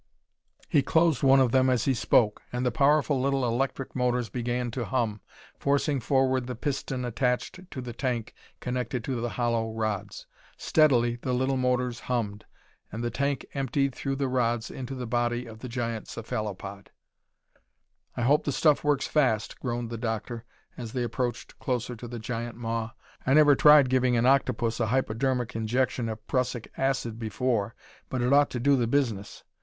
He 0.67 0.81
closed 0.81 1.21
one 1.21 1.39
of 1.39 1.51
them 1.51 1.69
as 1.69 1.85
he 1.85 1.93
spoke, 1.93 2.41
and 2.51 2.65
the 2.65 2.71
powerful 2.71 3.21
little 3.21 3.45
electric 3.45 3.95
motors 3.95 4.29
began 4.29 4.71
to 4.71 4.85
hum, 4.85 5.21
forcing 5.59 5.99
forward 5.99 6.47
the 6.47 6.55
piston 6.55 7.05
attached 7.05 7.69
to 7.69 7.81
the 7.81 7.93
tank 7.93 8.33
connected 8.59 9.03
to 9.03 9.21
the 9.21 9.29
hollow 9.29 9.71
rods. 9.71 10.25
Steadily 10.57 11.17
the 11.17 11.33
little 11.33 11.55
motors 11.55 11.99
hummed, 11.99 12.45
and 12.91 13.03
the 13.03 13.11
tank 13.11 13.45
emptied 13.53 13.93
through 13.93 14.15
the 14.15 14.27
rods 14.27 14.71
into 14.71 14.95
the 14.95 15.05
body 15.05 15.45
of 15.45 15.59
the 15.59 15.69
giant 15.69 16.07
cephalopod. 16.07 16.89
"I 18.17 18.23
hope 18.23 18.45
the 18.45 18.51
stuff 18.51 18.83
works 18.83 19.05
fast," 19.05 19.59
groaned 19.59 19.91
the 19.91 19.99
doctor 19.99 20.45
as 20.77 20.93
they 20.93 21.03
approached 21.03 21.59
closer 21.59 21.95
to 21.97 22.07
the 22.07 22.17
giant 22.17 22.55
maw. 22.57 22.89
"I 23.23 23.35
never 23.35 23.53
tried 23.53 23.87
giving 23.87 24.17
an 24.17 24.25
octopus 24.25 24.79
a 24.79 24.87
hypodermic 24.87 25.55
injection 25.55 26.09
of 26.09 26.25
prussic 26.25 26.71
acid 26.75 27.19
before, 27.19 27.75
but 28.09 28.23
it 28.23 28.33
ought 28.33 28.49
to 28.49 28.59
do 28.59 28.75
the 28.75 28.87
business. 28.87 29.43